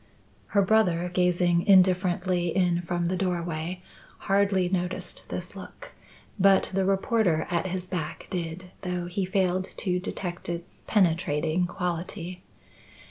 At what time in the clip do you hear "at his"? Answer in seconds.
7.51-7.85